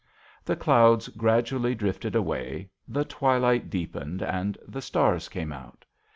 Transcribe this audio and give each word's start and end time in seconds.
The 0.43 0.55
clouds 0.55 1.09
gradually 1.09 1.75
drifted 1.75 2.15
away, 2.15 2.71
the 2.87 3.05
twilight 3.05 3.69
deepened 3.69 4.23
and 4.23 4.57
the 4.67 4.81
stars 4.81 5.29
came 5.29 5.53
out. 5.53 5.85